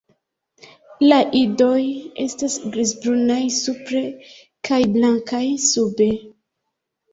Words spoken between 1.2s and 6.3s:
idoj estas grizbrunaj supre kaj blankaj sube.